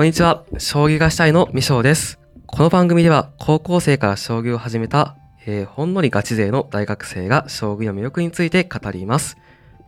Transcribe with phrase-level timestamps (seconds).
[0.00, 0.44] こんにちは。
[0.56, 2.18] 将棋がしたいのみしょうです。
[2.46, 9.36] この番組では高校生から将棋を始めた、えーほんのりガチ勢の大学生が将棋の魅力について語ります。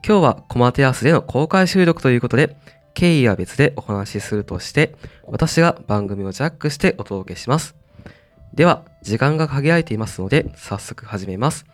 [0.07, 2.59] 今日はコマテラスでの公開収録ということで、
[2.93, 4.97] 経緯は別でお話しするとして、
[5.29, 7.75] 私が番組をジャックしてお届けします。
[8.53, 11.65] では、時間が限られていますので、早速始めます。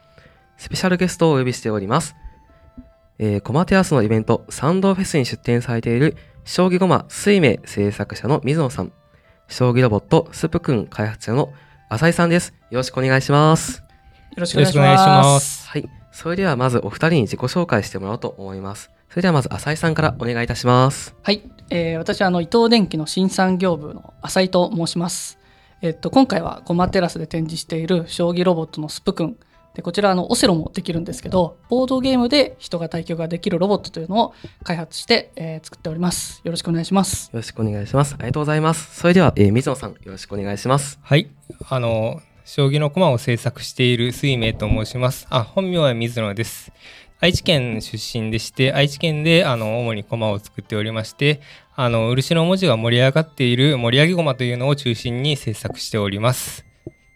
[0.58, 2.14] スペシャルゲストをお呼びしております。
[3.18, 6.16] えーコマテラスのイベント、サンドフェスに出展されている、
[6.50, 8.90] 将棋駒水明制作者の水野さん、
[9.48, 11.52] 将棋ロボットスプくん開発者の
[11.90, 12.54] 浅井さんです。
[12.70, 13.82] よろしくお願いします。
[14.34, 14.84] よろしくお願いしま。
[15.22, 15.68] ますす。
[15.68, 15.86] はい。
[16.10, 18.90] それではまずお二人に自己紹介してもらおうと思います。
[19.10, 21.14] それではまず浅井さんからお願いいたします。
[21.22, 25.38] はい、えー私はあの伊藤電機の新産業部の浅井と申します。
[25.82, 29.36] えっと今回はコマテラスで展示している将棋ロボットのスプ君
[29.78, 36.40] でこちらあのオセロもできるんですけどボードゲームで人が対局ができるロボットというのを開発して、えー作っております。
[36.42, 37.26] よろしくお願いします。
[37.32, 38.14] よろしくお願いします。
[38.14, 38.98] ありがとうございます。
[39.00, 40.98] それでは、えー水野さん、よろしくお願いします。
[41.00, 41.28] はい。
[41.68, 45.28] あの、将棋の駒を制作している水明と申します。
[45.30, 46.72] あ、本名は水野です。
[47.20, 51.40] 愛知県出身でして、愛知県であの主に駒を作っておりまして、
[51.76, 56.64] あの漆の文字が盛り上がっている盛り上げ駒というのを中心に制作しております。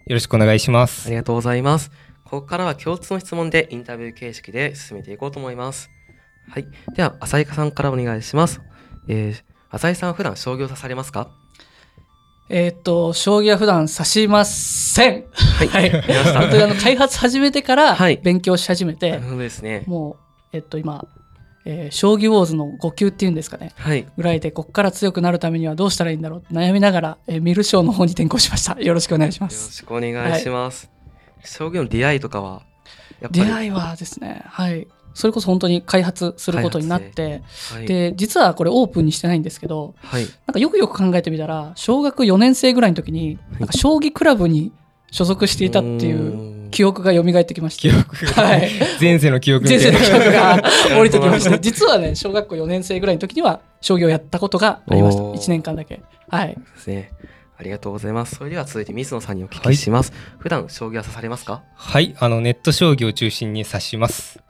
[0.06, 1.14] よろしくお願いしまあすり。
[1.16, 1.90] がとうございます。
[2.32, 5.90] ここからは共通の質問でインタビュー形式で進めていこうと思います。
[6.48, 6.66] はい。
[6.96, 8.62] では、浅井さんからお願いします。
[9.06, 11.28] えー、浅井さんは普段将棋を指されますか？
[12.48, 15.24] えーっと将棋は普段指しません。
[15.30, 15.68] はい。
[15.68, 15.90] はい。
[15.90, 19.84] 本当にあの開発始めてからはい勉強し始めて、なるほどですね。
[19.86, 21.06] もうえっと今、
[21.66, 23.72] えー将棋ウォーズの5級っていうんですかね。
[23.76, 24.06] はい。
[24.16, 28.80] ぐらいでここから強くなるためにはどうしたらいいんだろう悩みながら、えーミル賞の方に転校しました。
[28.80, 29.72] よろしくお願いしまよろす。
[29.74, 30.90] しくお願いします。
[31.44, 32.62] 将棋の出会いとかは。
[33.30, 34.88] 出会いはですね、はい。
[35.14, 37.86] それこそ本当に開発することになって、はい。
[37.86, 40.24] で、実はこれオープンにしてないんですけど、はい。
[40.46, 44.72] なんかよくよく考えてみたら、小学4年生ぐらいの時に、なんか将棋クラブに
[45.10, 47.82] 所属していたっていう記憶が蘇ってきました。
[47.82, 50.62] 記憶が、はい 前世の記憶前世の記憶が
[50.98, 51.58] 降りてきました。
[51.58, 55.22] 実はね、小学校4年生ぐらいの時には将棋をやったことがありました。
[55.22, 56.00] おー1年間だけ。
[56.28, 56.48] はい。
[56.48, 57.12] ですね。
[57.62, 58.34] ありがとうございます。
[58.34, 60.12] それでは続いて水野さんにお聞きします。
[60.40, 61.62] 普段将棋は指されますか？
[61.76, 62.16] はい。
[62.18, 64.40] あの、ネット将棋を中心に指します。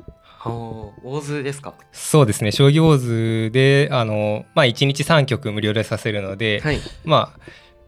[0.46, 1.74] おー、大津ですか？
[1.92, 2.52] そうですね。
[2.52, 6.78] 将棋ウォーズで、あの、まあ、1日3局無料で指せるので、はい。
[7.04, 7.40] まあ、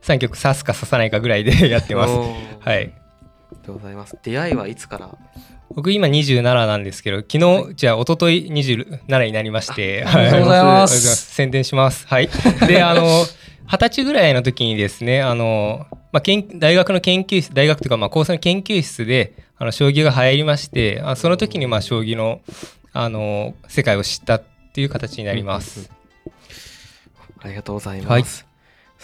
[0.02, 2.12] 3曲指すか指さないかぐらいで やってます。
[2.14, 2.76] はい。
[2.76, 4.18] ありがとうございます。
[4.22, 5.08] 出会いはいつから？
[5.74, 7.38] 僕今27なんですけど、昨
[7.70, 11.34] 日、じゃあ一昨日27になりまして、ありがとうございまありがとうござい す。
[11.34, 12.06] 宣伝します。
[12.06, 12.28] はい。
[12.68, 13.08] で、あの、
[13.66, 22.40] 二十歳ぐらいの時にですね、あの、まあ、研大学の研究室、大学というか、まあ、高専の研究室で、あの、将棋が流行りまして、あその時に、まあ、将棋の、
[22.92, 24.42] あの、世界を知ったっ
[24.72, 25.90] ていう形になります。
[27.40, 28.10] ありがとうございます。
[28.10, 28.18] は
[28.50, 28.54] い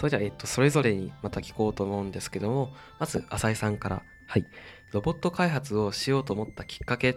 [0.00, 4.46] それでは、えっと、それぞれにまた聞こうと思うんですけども、まず、浅井さんから、はい。
[4.92, 7.16] ロボット開発をしようと思ったきっかけ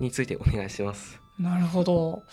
[0.00, 1.20] についてお願いします。
[1.38, 2.24] なるほど。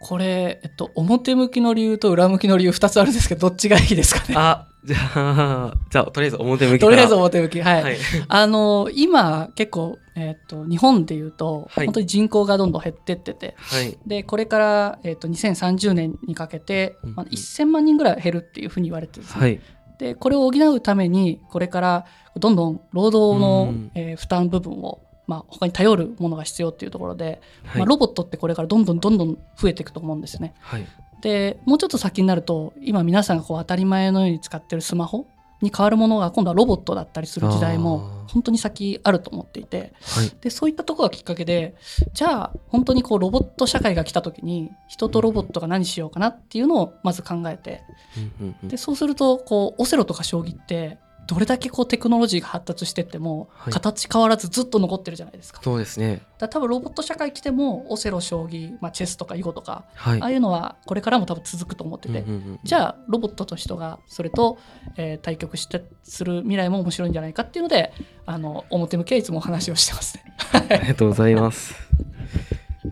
[0.00, 4.34] これ、えっと、表向きの理由と裏向きの理由2つあるんですけど、どっちがいいですかね？
[4.36, 6.80] あ、じゃあ、じゃあ、とりあえず表向き。
[6.80, 7.60] とりあえず表向き。
[7.60, 7.82] はい。
[7.82, 7.96] はい。
[8.28, 13.98] あの、今、結構、えっと、日本で言うと、はい本当に人口がどんどん減ってってて、はい。
[14.06, 19.40] で、これから、えっと、2030年にかけて、まあ、うん1000万人ぐらい減るっていうふうに言われてるんですね。
[19.40, 19.60] はい。
[19.98, 22.04] で、これを補うために、これから、
[22.36, 27.78] どんどん労働の、うんえー負担部分を、まあ、他に頼るものが必要っていうところで、はい。
[27.78, 30.54] まあ、ロボットってこれからどんどんどんどん増えていくと思うんですよね。
[30.58, 30.86] はい。
[31.20, 35.26] でもうちょっと先になると今皆さんがこう当たり前のように使ってるスマホ
[35.60, 40.32] に変わるものが今度はロボットだったりする時代も本当に先あると思っていてはい。
[40.40, 41.74] でそういったところがきっかけで
[42.12, 47.82] じゃあ本当にこうロボット社会が来た時に人とロボットが何しようかなっていうのをまず考えて
[48.16, 55.60] うんうんうんでそうするとこうオセロとか将棋ってどれだけこうテクノロジーが発達してってもはい形変わらずずっと残ってるじゃないですか。
[55.62, 56.22] そうですね。
[56.38, 60.22] だ多分ロボット社会来てもオセロ将棋、まあ、チェスとか囲碁とかはい。
[60.22, 64.58] ああいうのはこれからも多分続くと思ってて、うんうんうんじゃあロボットと人がそれと、
[64.96, 67.92] えー対局してする未来も面白いんじゃないかっていうので
[68.24, 70.24] あの表向きはいつもお話をしてますね。
[70.52, 71.74] ありがとうございます。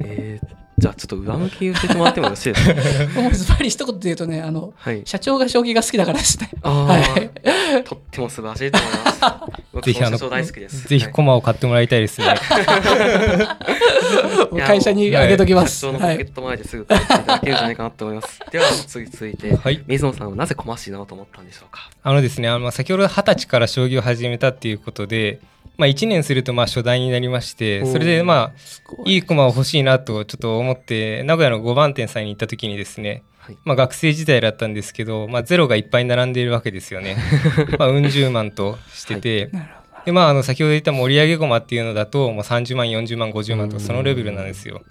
[0.00, 2.68] えー、じゃあちょっと上向き言ってもらってもよろしいです
[3.14, 3.16] か？
[3.22, 5.00] もうズバリ一言で言うとねあのはい。
[5.06, 6.50] 社長が将棋が好きだからですね。
[6.62, 7.30] あはあ、い、
[7.84, 9.20] とっても素晴らしいと思います。
[9.72, 10.86] 僕ぜひ、あの、社長大好きです。
[10.88, 12.26] ぜひ、はい駒を買ってもらいたいですね。
[14.66, 15.80] 会社にあげときます。
[15.80, 18.40] 社長のポケはい、ット前ですぐ買っていただけるんじゃないかなと思います。
[18.52, 19.82] では、次続いて、はい。
[19.86, 21.90] 水野さんはなぜコマシーなのと思ったんでしょうか？
[22.02, 25.40] あのですね、あのまあ先ほど二十歳から将棋を始めたっていうことで、
[25.76, 29.14] まあ、1年するとまあ初代になりましてそれでまあい。
[29.14, 33.58] いい駒を欲しいなとちょっと思って名古屋の5番店さんに行った時にですね、はい。
[33.64, 37.16] まあ、学生時代だったんですけど、まあ、ゼロがいっぱい並んでいるわけですよね。
[37.78, 39.50] まあ、うん十万としてて、
[40.04, 44.82] でまあ、あの先ほど言った盛り上げ駒っていうのだともう30万40万50万とうんそのレベルなんですよ。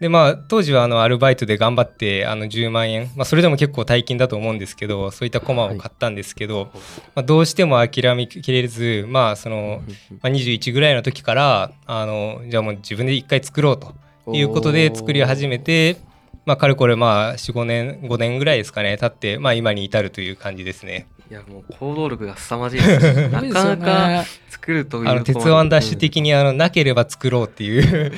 [0.00, 6.70] でまあ当時はあのアルバイトで頑張ってあの10万円、まあ、それでも結構大金だと思うんですけどそういった駒を買ったんですけど、
[7.14, 13.94] まあ、どうしても諦めきれずまあその、まあ、21ぐらいの時からあのじゃあもう自分で一回作ろうと
[14.34, 15.98] いうことで作り始めて、
[16.44, 21.06] まあ、かれこれまあ45年5年ぐらいですかね経って、まあ、今に至るという感じですね。
[21.30, 23.28] いやもう行動力が凄まじいですね。
[23.32, 24.26] なかなかね。
[24.50, 28.12] 作るというあの鉄腕ダッシュ的にあのなければ作ろうっていう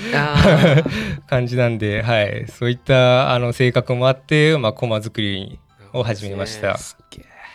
[1.26, 5.58] 感じなんで、はい、そういったあの性格もあって、まあ、コマ作り
[5.92, 6.78] を始めました。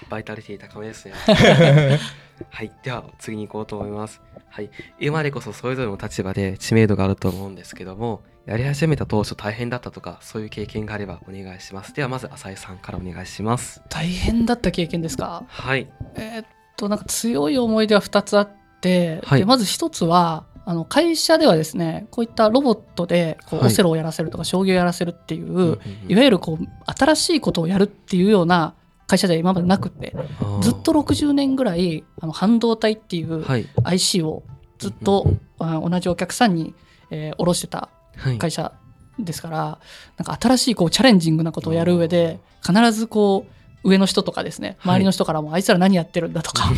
[0.10, 1.14] バイタリティ高めですね。
[2.50, 2.72] はい。
[2.84, 4.22] では次に行こうと思います。
[4.50, 4.70] はい。
[5.00, 11.94] 今でこそそれぞれの立場で知名度があると思うんですけどもやり始めた当初大変だったとかそういう経験があればお願いします。
[11.94, 13.82] ではまず浅井さんからお願いします。
[13.90, 15.44] 大変だった経験ですか？
[15.48, 15.88] はい。
[16.16, 16.46] えーっ
[16.76, 18.50] となんか強い思い出は2つあっ
[18.82, 19.40] て、はい。
[19.40, 23.68] でまず1つはあの会社ではですねこういったロボットでこうはい。
[23.68, 25.78] オセロをやらせるとか将棋をやらせるっていう、
[26.08, 28.74] いわゆるこう新しいことをやるっていうような
[29.06, 30.16] 会社では今までなくて
[30.62, 33.68] ずっと60年ぐらいあの半導体っていうはい。
[33.84, 34.42] IC を
[34.80, 35.28] ずっと、
[35.60, 36.74] あ同じお客さんに、
[37.12, 38.01] えー卸してたはい
[38.38, 38.74] 会社
[39.20, 39.80] ですから
[40.18, 43.52] なんか新しいこうチャレンジングなことをやる上で必ずこう
[43.84, 46.74] 上の人とかですね周りの人からもあいつら何やってるんだとか、は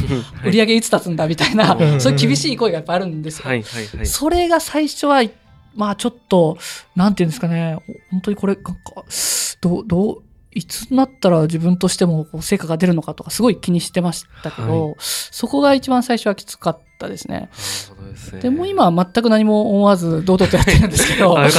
[0.46, 0.50] い。
[0.50, 2.02] 売り上げいつ立つんだみたいな、うん。
[2.02, 3.46] そういう厳しい声がやっぱあるんですよ。
[3.46, 4.06] はいはいはい。
[4.06, 5.22] それが最初は
[5.76, 6.58] まあちょっと
[6.96, 7.78] なんていうんですかね
[8.12, 8.72] 本当にこれなんか
[9.60, 10.24] どうどう
[10.56, 17.50] いつになったら自分としてもこう成果が出るのかとかすごい気にしてましたけど、はそこが一番最初はきつかったですね。
[18.14, 18.42] ですね。
[18.42, 21.50] でも今は全く何も思わず堂々とやってるんですけど はい。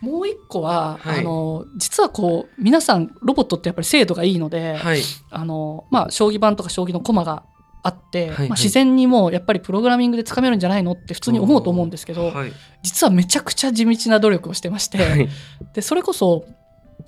[0.00, 1.20] もう一個は、はい。
[1.20, 5.02] あの実はこう皆さんロボットってやっぱり精度がいいので、はい。
[5.30, 7.44] あのまあ、将棋盤とか将棋の駒が
[7.82, 8.48] あって、はい。
[8.48, 12.52] まあ、自然にもうやっぱりプログラミングでつかめるんじゃないのって普通に思うと思うんですけど、はい。
[12.82, 15.28] 実はめちゃくちゃ地道な努力をしてまして、はい。
[15.74, 16.44] でそれこそ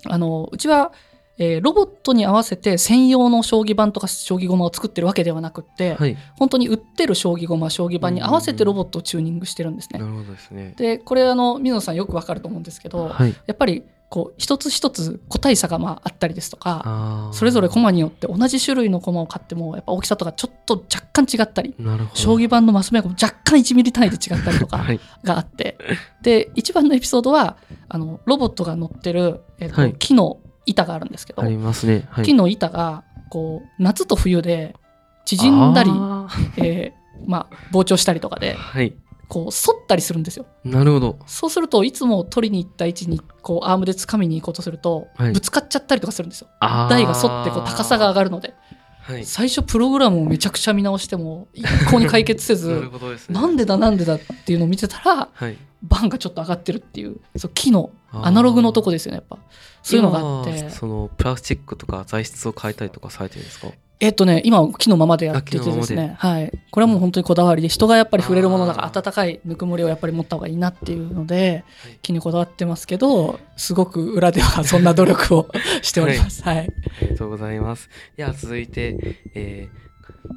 [0.07, 0.93] あのうちは、
[1.39, 6.17] えーロボットに合わせて専用の将棋盤とか将棋駒を作ってるわけではなくって、はい。
[6.39, 9.99] 本当に売ってる将棋駒将棋盤に合わせてロボットをチューニングしてるんですね。
[9.99, 10.75] なるほどですね。
[10.77, 13.35] でこれあの水野さんよくわかると思うんですけど、はい。
[13.47, 21.75] やっぱりこう一つ一つ個体差がまああったりですとかそれぞれ駒によって同じ種類の駒を買ってもやっぱ大きさとかちょっと若干違ったり
[22.13, 25.79] 将棋盤のマス目が若干1ミリ単位で違ったりとかは いがあって。
[26.21, 27.57] で一番のエピソードは
[27.89, 29.95] あのロボットが乗ってる、えっとはい。
[29.99, 32.07] 木の板があるんですけど、ありますね。
[32.11, 32.25] はい。
[32.25, 34.77] 木の板がこう夏と冬で
[35.25, 36.65] 縮んだり、あー。
[36.65, 38.95] えーまあ、膨張したりとかではい
[39.33, 40.45] こう反ったりするんですよ。
[40.63, 41.19] なるほど。
[41.27, 45.33] そうするといつも取りに行った位置にこうアームで掴みに行こうとすると、はい。
[45.33, 46.49] ぶつかっちゃったりとかするんですよ。
[46.61, 48.53] 台が反ってこう高さが上がるので。
[49.01, 49.25] はい。
[49.25, 53.41] 最初プログラムをめちゃくちゃ見直しても一向に解決せず ほどですね。
[53.41, 55.57] なんでだなんでだっていうのを見てたらはい。
[55.83, 59.39] バンがちょっと上がってるっていうそう木のアナログのとこですよねやっぱ。
[59.83, 60.69] そういうのがあって。
[60.69, 63.69] そのプラスチックとか材質を変えたりとかされてるんですか？
[64.03, 66.17] えっとね今は木のままでやっててでですね。
[66.19, 66.53] はい。
[66.73, 71.99] これはもう本当にこだわりで人がやっぱり触れるものだから温かいぬくもりをやっぱり持った方がいいなっていうのではい。
[72.03, 75.49] 木にこだわってますけどすごく裏ではそんな努力を
[75.83, 76.43] しております。
[76.43, 76.59] はい。
[76.59, 76.63] あ
[77.03, 77.89] りがとうございます。
[78.17, 79.83] では続いてえー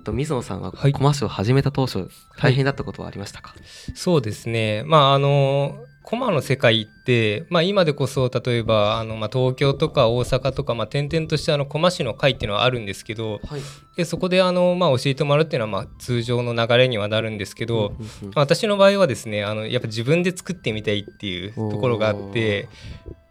[0.03, 0.91] と水野さんははい。
[0.91, 2.07] コマーシを始めた当初
[2.39, 3.55] 大変だったことはありましたか？
[3.95, 4.83] そうですね。
[4.85, 13.61] まああのコマの世界って、まあ、今でこそ例えばあの、まあ、東京とか大阪とか、まあ、転々としてあのコマ市の会っていうのはあるんですけどはい。
[13.97, 22.69] でそこであの、まあ、教えてもらうっていうのは、まあ、通常の流れにはなるんですけど、うんうんまあ私の場合はですねあのやっぱ自分で作ってみたいっていうところがあって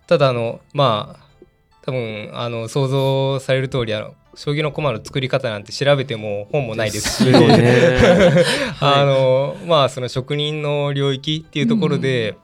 [0.09, 1.25] ただあのまあ
[1.83, 7.31] 多分あの想像される通りあの将棋の駒の作り方なんて調べても本もないですし
[8.81, 12.35] あのまあその職人の領域っていうところで、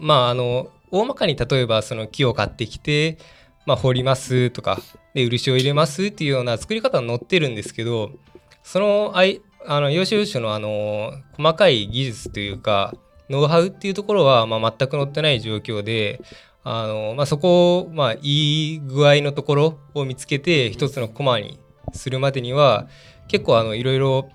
[0.00, 3.18] まああの大まかに例えばその木を買ってきて、
[3.66, 4.80] まあ、掘りますとか
[5.14, 8.12] で漆を入れますっていうような作り方が載ってるんですけど
[8.62, 12.94] そのあいあの要所要所のあの細かい技術というか
[13.30, 16.20] ノウハウっていうところは、まあ、全く載ってない状況で
[16.64, 21.58] あの、まあ、そこを、まあ、いい具合のところを見つけて一つのコマに
[21.92, 22.88] するまでには
[23.28, 24.28] 結構いろいろ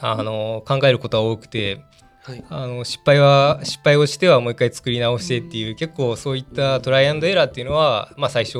[0.00, 1.80] 考えることは多くて
[2.26, 2.44] はい。
[2.50, 8.58] あの失敗は失敗をしてはもう一回作り直してっていう結構そういったトライアンドエラーっていうのは、まあ、最初、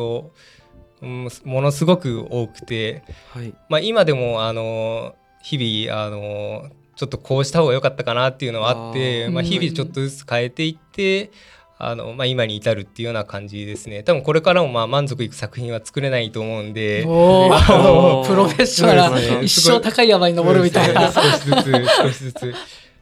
[1.03, 3.53] うんものすごく多くて、はい。
[3.69, 11.33] まあ、今でもあの日々あのちょっとこうした方が良かったかなっていうのはあってまあ、日々ちょっとずつ変えていって
[11.77, 14.05] あの、まあ、今に至るっていうような感じですね。
[14.05, 19.45] 多分これからもまあ満足いく作品は作れないと思うんでプロフェッショナルね。
[19.45, 21.13] 一生高い山に登るみたいな。
[21.13, 22.55] 少しずつ少しずつ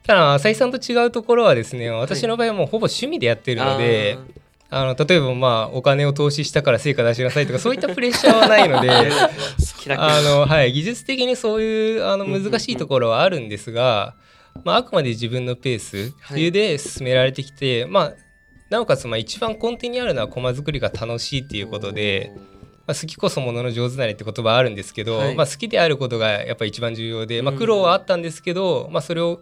[0.07, 4.19] ただ浅井さんと違うところはですね私の場合はもうほぼ趣味でやってるので、
[4.69, 8.91] あの例えばまあお金を投資したから成果出しなさいとかそういったプレッシャーはないので
[9.97, 14.15] あの、はい、技術的にそういうあのうんうんうん難しいところはあるんですが、
[14.65, 16.49] まあ、あくまで自分のペースってい。
[16.49, 18.13] うで進められてきて、まあ、
[18.69, 22.33] なおかつまあ一番根底にあるのは駒作りが楽しいっていうことで、
[22.87, 25.35] まあ、好きこそものの上手なれって言葉あるんですけど、はい。
[25.35, 27.59] まあ、好きであることがやっぱり一番重要で、まあ、うん。
[27.59, 29.41] 苦労はあったんですけど、まあ、それを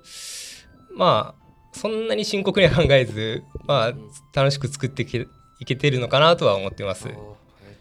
[0.95, 3.93] まあそんなに深刻には考えず、まあ、
[4.35, 5.27] 楽しく作っていけ
[5.59, 7.07] いけてるのかなとは思ってます。
[7.07, 7.23] ありが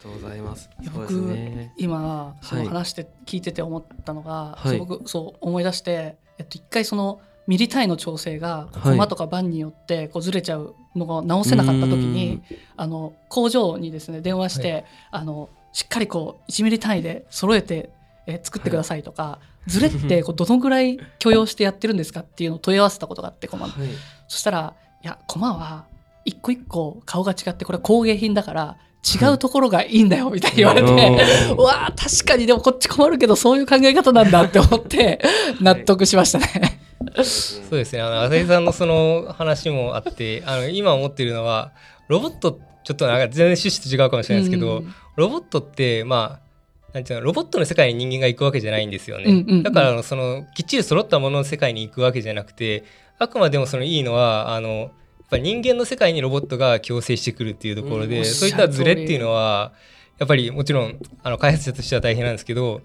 [0.01, 0.69] とうございます。
[0.81, 1.73] いやそうですね。
[1.77, 4.77] 今そ話して聞いてて思ったのが、はい。
[4.77, 8.91] そう僕そう思い出して、えっと、一回そのミリ単位の調整がはい。
[8.91, 12.41] 駒とか番によってこうずれちゃうのが直せなかった時に
[12.77, 17.89] あの工場にですね電話して、あのしっかりこう1ミリ単位で揃えて、
[18.27, 23.73] えー作ってくださいとか、ずれってこうどのぐらい許容してやってるんですかっていうのを問い合わせたことがあって駒の。
[23.73, 23.89] はい。
[24.27, 24.73] そしたら
[25.03, 25.85] いや駒は
[26.25, 30.87] 一個一個顔が違ってこれ工芸品だから違うところがいいんだよみたいに言われて、
[31.57, 35.19] うわあ確かにでもこっち困るけどそういう考え方なんだって思って
[35.59, 36.79] 納得しましたね。
[37.23, 38.01] そうですね。
[38.01, 41.71] あの浅井さんのその話もあってあの今思ってるのは
[42.07, 44.93] ロボットちょっとなんか全然趣旨と違うかもしれないですけど、うん。
[45.15, 46.50] ロボットってまあ
[46.93, 49.63] なんていうのロボットの世界に人間が行くわけじゃないんですよね、うんうんうん。
[49.63, 52.83] だからそのきっちり揃ったものの世界に行くわけじゃなくて
[53.17, 54.89] あくまでもそのいいのはあのやっ
[55.29, 59.71] ぱり人間の世界にロボットが共生してくるっていうところで、うんそういったズレっていうのは
[60.19, 62.81] やっぱりもちろんあの開発者としては大変なんですけど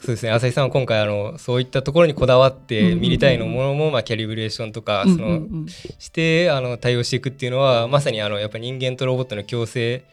[0.00, 5.16] そうですね浅井さんは今回あのそういったところにこだわってうんミリ単位のものもまあキャリブレーションとかうん。
[5.16, 10.04] そのしてあの対応していくっていうのはまさにあのやっぱ人間とロボットの共生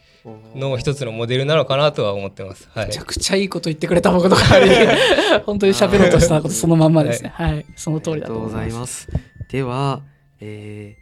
[0.54, 2.68] の一つのモデルなのかなとは思ってます。
[2.72, 4.76] はいめちゃくちゃいいこと言ってくれた僕の代わりに
[5.44, 7.32] 本当に喋ろうとしたことそのまんまですね。
[7.34, 8.80] はい、その通りだと思いま。
[8.80, 9.08] ますす。
[9.50, 10.02] では、
[10.40, 10.96] え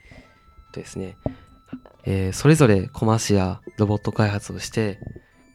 [0.71, 1.17] ー、とですね、
[2.05, 4.99] えーそれぞれコマ師やロボット開発をして、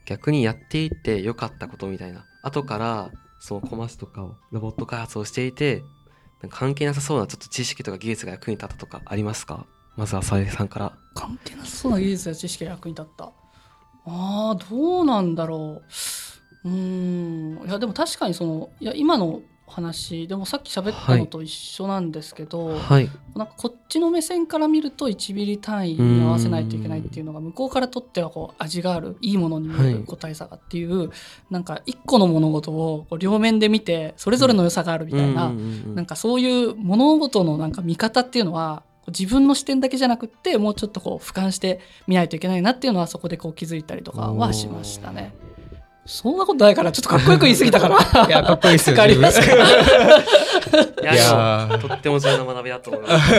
[0.05, 5.83] 逆にやっていって良かったことみたいな、後からそのコマ師とかをロボット開発をしていて、
[6.49, 9.65] 関係なさそうなちょっと知識とか技術が役に立ったとかありますか？
[9.95, 10.93] まずは浅井さんから。
[11.13, 13.31] 関係なさそうな技術や知識が役に立った。
[14.05, 15.81] ああどうなんだろ
[16.63, 16.69] う。
[16.69, 23.09] うーんいやでも確かにそのいや今の話でもさっき喋ったのと一緒なんですけど、はい。
[23.35, 31.09] なんかこっちの目線から見ると1ミリ単位に合わせないといけないっていうのが向こうからとってはこう味があるいいものに見えはいる個体差がっていう、
[31.49, 45.33] なんか一個の物事をこう両面で見てそれぞれの良さがあるみたいな、うんなんかそういう物事のなんか見方っていうのは自分の視点だけじゃなくってもうちょっとこう俯瞰して見ないといけないなっていうのはそこでこう気づいたりとかはしましたね。
[46.07, 47.97] そんなことないからちょっとかっこよく言い過ぎたかな。
[48.27, 49.57] いやかっこいいですよわかりますかい
[51.01, 53.31] いやとっても重要な学びだと思います。
[53.31, 53.37] じ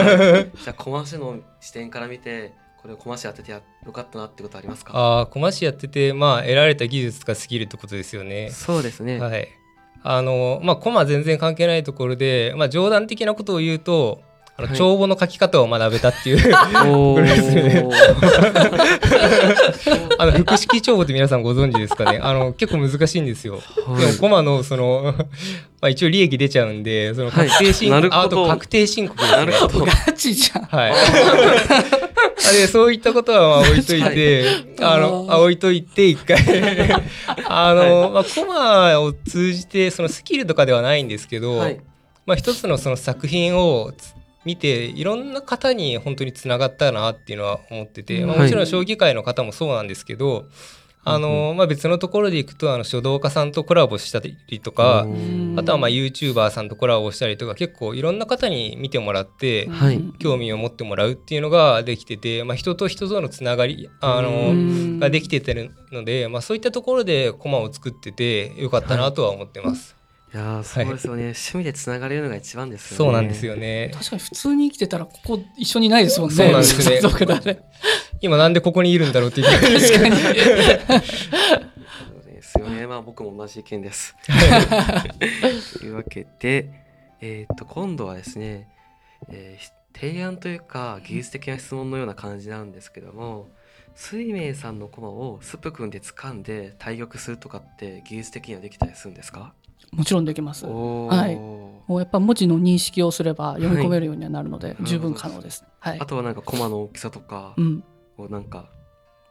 [0.67, 3.61] ゃあ、コマ師の視点から見て、これをコマ師やっててよ
[3.93, 4.91] かったなってことありますか？
[4.95, 8.49] ああコマ師やっててまあ得られた技術とかスキルってことですよね。
[8.51, 9.19] そうですね。
[9.19, 9.47] はい。
[10.03, 14.21] あのまあコマ全然関係ないところでまあ冗談的なことを言うと
[14.59, 16.39] あのはい帳簿の書き方を学べたっていう
[20.17, 22.19] あの複式帳簿って皆さんご存知ですかね？
[22.21, 23.61] あの結構難しいんですよ。
[23.85, 25.13] はいでもコマのその
[25.79, 29.37] まあ一応利益出ちゃうんでその確定申告、はいああと確定申告ですね。
[29.37, 29.85] なるほど。
[29.85, 30.63] ガチじゃん。
[30.63, 30.91] はい。
[30.91, 34.45] あでそういったことはまあ置いといて、
[34.81, 36.37] あのあ置いといて一回
[37.45, 41.79] あの、まあコマを通じてそのスキルとかではないんですけど、はい。
[42.25, 44.16] まあ一つのその作品をつ
[44.47, 48.43] 見ていろんな方に本当につながったなっていうのは思ってて、まあ、はい。
[48.43, 50.45] もちろん将棋界の方もそうなんですけど、
[51.03, 60.01] あのまあ、別のところでいくとあの書道家さんとコラボしたりとか、んあとはまあ YouTuber さんとコラボしたりとか結構いろんな方に見てもらって、はい。
[60.19, 64.99] 興味を持ってもらうっていうのができてて、まあ、人と人とのつながりあの、うん。
[64.99, 69.91] ができててるので、まあ、そういったところでコマを作っててよかったなとは思ってます。
[69.93, 69.96] い
[70.33, 72.97] やーそうですよね、趣味でつながれるのが一番ですよね。
[72.97, 73.91] そうなんですよね。
[73.93, 76.35] 確かに普通に生きてたらここ一緒にないですもんね。
[76.35, 76.99] そうなんですね。
[78.21, 79.61] 今なんでここにいるんだろうっていう確
[80.01, 80.15] かに。
[80.87, 80.95] そ
[82.21, 82.85] うですよね。
[82.87, 84.15] まあ僕も同じ意見です。
[85.79, 86.69] というわけで、
[87.21, 88.67] えーっと今度はですね、
[89.29, 93.47] えー提案というか技術的な質問のような感じなんですけども、
[93.95, 99.55] 水明さんの駒をスプ君で掴んで対局するとかって技術的にはできたりするんですか？
[99.91, 100.65] もちろんできます。
[100.65, 105.63] おはいーもうやっぱ文字の認識をすれば読み込めるようにはなるので、い十分可能です。
[105.79, 106.05] はいあ。
[106.05, 107.83] とはなんかコマの大きさとかうん。
[108.17, 108.69] をなんか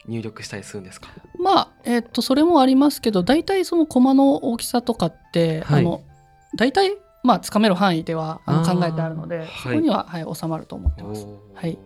[0.07, 1.09] 入力したりするんですか、
[1.39, 6.03] まあ、えっと、それもありますけど、大体そのコマの大きさとかって、はいあの、
[6.57, 11.27] 大体、まあ、つかめる範囲ではあの考えてあるので、はいそこには、はい、収まると思ってます。
[11.55, 11.79] はい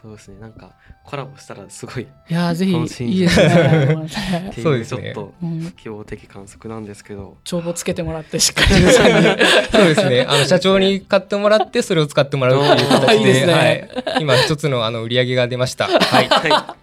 [0.00, 0.74] そうですねなんか
[1.04, 4.08] コラボしたらすごいっいやー ぜひ、いいですね。
[4.62, 8.68] そういうですねちょっとうん希望的観測なんですけど帳簿つけてもらって、しっかり
[9.72, 10.26] そうですね。
[10.28, 13.88] あの社長に買ってもらってそれを使ってもらうっていう形で、ねはい。
[14.20, 15.86] 今一つのあの売り上げが出ました。
[15.86, 16.28] はい。
[16.28, 16.76] は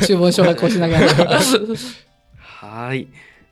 [0.00, 1.06] い注文書発行しながら。
[2.38, 3.08] はい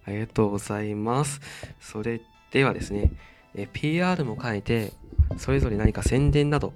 [0.07, 1.41] ありがとうございます
[1.81, 2.21] それ
[2.53, 3.11] ではですね
[3.55, 4.93] え PR も書いて
[5.37, 6.73] それぞれ何か宣伝など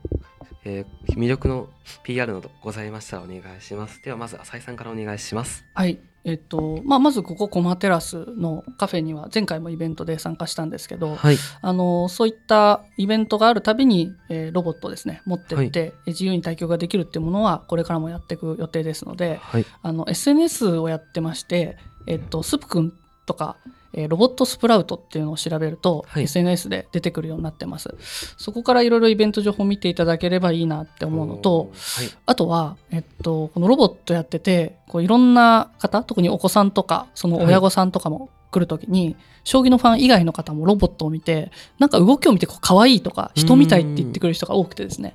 [0.65, 1.69] えー魅力の
[2.03, 4.03] PR などございましたらお願いします。
[4.03, 5.65] ではまず浅井さんからお願いします。
[5.75, 5.99] はい。
[6.25, 11.37] えっと、まあ、まずここコマテラスのカフェには前回もイベントで参加したんですけど、はい。
[11.61, 19.67] あのそういったイベントがあるたびに、えーロボットをですね持ってって、え自由に対局ができるっていうものはこれからもやっていく予定ですのではい。
[19.83, 22.93] あの SNS をやってまして、えっと、スプくん
[23.27, 23.57] とか、
[23.97, 26.25] えーロボットスプラウトっていうのを調べると、はい。
[26.25, 27.95] SNS で出てくるようになってます。
[28.37, 32.11] そこからいろいろイベント情報を見ていただければいいなって思うのとはい。
[32.27, 45.13] あとは、えっと、このロボットやってて、こういろんな方、特にお子さんとか、その親御さんとかも来るときに、将棋のファン以外の方もロボットを見て、なんか動きを見てこう可愛いとか、人みたいって言ってくる人が多くてですね。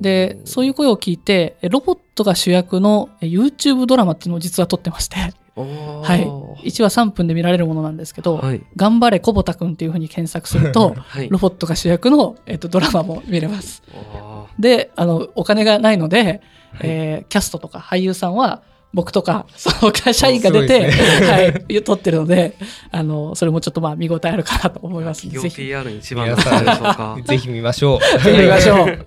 [0.00, 5.16] で、そういう声を聞いて、えロボットが主役のえ YouTube ドラマっていうのを実は撮ってまして、
[5.62, 6.68] はい。
[6.68, 8.62] 1話3分で見られるものなんですけど、はい。
[8.76, 11.28] 頑張れコボタくんっていうふうに検索すると、 はい。
[11.28, 13.82] ロボットが主役の、えっと、ドラマも見れます。
[14.58, 16.40] で、あの、お金がないので、はい。
[16.82, 22.56] えーキャストとか俳優さんは、僕とか、その社員が出て、そうで はい、撮ってるので、
[22.90, 25.22] あの、それもちょっとまあ見応えあるかなと思います。
[25.22, 27.16] 企業ぜひ、PR に一番の皆さでしょうか。
[27.18, 28.22] ん、 ぜひ見ましょう。
[28.22, 29.06] ぜひ見ましょう。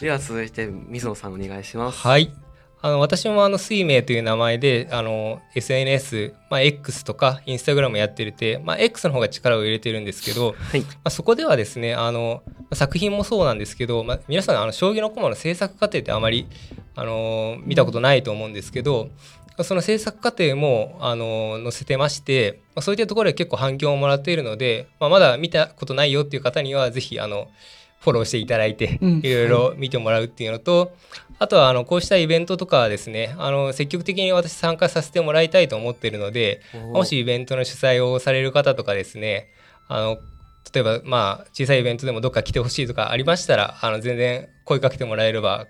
[0.00, 1.98] では続いて水野さんお願いします。
[2.00, 2.43] はい。
[2.84, 10.82] あの私もあの水明という名前であの SNS、まあ、X とか Instagram やってるて、まあ、X の方が力を入れてるんですけど、はい。
[10.82, 16.46] まあ、そこではですねあのまあ作品もそうなんですけど、まあ、皆さんあの将棋の駒の制作過程ってあまり
[16.94, 19.08] あの見たことないと思うんですけど、
[19.62, 27.48] その制作過程もあの載せてまして、まあ、そういったところで結構反響をもらっているので、まあ、まだ見たことないよっていう方にはぜひあの
[28.04, 29.20] フォローしていただいて、うん。
[29.24, 30.94] いろいろ見てもらうっていうのと、
[31.38, 36.60] あとはあのこうしたイベントとかはですねあの積極的に私参加させてもらいたいと思っているので
[36.92, 39.48] もしイベントの主催をされる方とかですね
[39.88, 40.18] あの
[40.72, 45.66] 例えばまあ小さいイベントでもどっか来てほしいとかありましたらあの全然声かけてもらえれば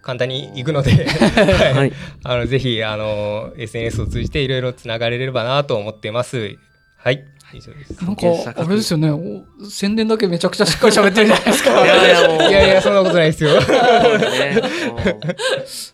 [0.00, 1.88] 簡単に行くので、ははい。
[1.88, 6.56] い、あのぜひあの SNS を通じていろいろつながれればなと思ってます。
[6.98, 8.04] はい以上です。
[8.04, 11.84] なんか、あれですよね、お宣伝だけめちゃくちゃしっかり喋ってるじゃないですか。
[11.84, 13.58] いやいやいやいやそんなことないですよ。
[13.58, 14.60] ね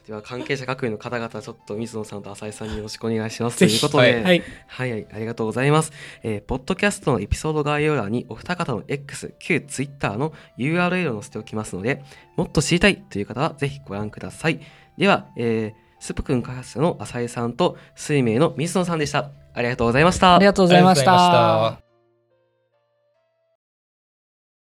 [0.07, 4.43] では関係者各位の方々ちょっと水野さんと浅井さんによろしくお願いしますということで、ははい。
[4.67, 5.93] はい、はい、ありがとうございます。
[6.23, 12.03] えーポッドキャストのエピソード概要欄にお二方の X、旧 Twitter の URL を載せておきますので、
[12.37, 14.61] もっと知りたいという方はぜひご覧ください。
[14.99, 19.31] では、えースプ君開発者の浅井さんと水明の水野さんでした。
[19.55, 20.35] ありがとうございました。
[20.35, 21.84] ありがとうございました。